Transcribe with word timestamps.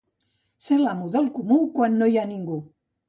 Ser 0.67 0.77
l'amo 0.79 1.09
del 1.17 1.29
comú 1.35 1.59
quan 1.77 2.01
no 2.01 2.09
hi 2.15 2.19
ha 2.23 2.29
ningú. 2.33 2.59